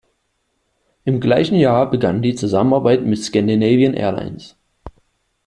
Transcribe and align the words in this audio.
Im 1.05 1.19
gleichen 1.19 1.53
Jahr 1.57 1.87
begann 1.87 2.23
die 2.23 2.33
Zusammenarbeit 2.33 3.03
mit 3.05 3.19
Scandinavian 3.23 3.93
Airlines. 3.93 4.55